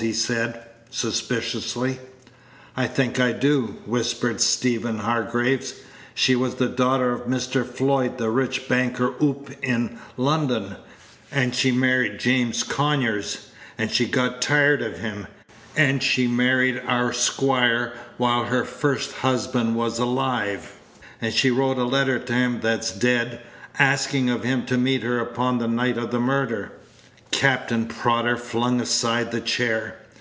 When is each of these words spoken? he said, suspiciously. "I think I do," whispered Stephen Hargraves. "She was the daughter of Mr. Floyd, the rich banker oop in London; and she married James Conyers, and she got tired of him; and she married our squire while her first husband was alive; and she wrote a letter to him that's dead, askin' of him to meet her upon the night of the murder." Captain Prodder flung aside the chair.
he 0.00 0.12
said, 0.12 0.60
suspiciously. 0.90 1.98
"I 2.76 2.86
think 2.86 3.18
I 3.18 3.32
do," 3.32 3.78
whispered 3.84 4.40
Stephen 4.40 4.98
Hargraves. 4.98 5.74
"She 6.14 6.36
was 6.36 6.54
the 6.54 6.68
daughter 6.68 7.10
of 7.12 7.22
Mr. 7.22 7.66
Floyd, 7.68 8.16
the 8.16 8.30
rich 8.30 8.68
banker 8.68 9.12
oop 9.20 9.50
in 9.60 9.98
London; 10.16 10.76
and 11.32 11.52
she 11.52 11.72
married 11.72 12.20
James 12.20 12.62
Conyers, 12.62 13.48
and 13.76 13.90
she 13.90 14.06
got 14.06 14.40
tired 14.40 14.82
of 14.82 15.00
him; 15.00 15.26
and 15.76 16.00
she 16.00 16.28
married 16.28 16.80
our 16.86 17.12
squire 17.12 17.92
while 18.18 18.44
her 18.44 18.64
first 18.64 19.10
husband 19.14 19.74
was 19.74 19.98
alive; 19.98 20.74
and 21.20 21.34
she 21.34 21.50
wrote 21.50 21.76
a 21.78 21.82
letter 21.82 22.20
to 22.20 22.32
him 22.32 22.60
that's 22.60 22.92
dead, 22.92 23.40
askin' 23.80 24.28
of 24.28 24.44
him 24.44 24.64
to 24.66 24.78
meet 24.78 25.02
her 25.02 25.18
upon 25.18 25.58
the 25.58 25.66
night 25.66 25.98
of 25.98 26.12
the 26.12 26.20
murder." 26.20 26.70
Captain 27.30 27.84
Prodder 27.86 28.38
flung 28.38 28.80
aside 28.80 29.30
the 29.30 29.40
chair. 29.40 29.98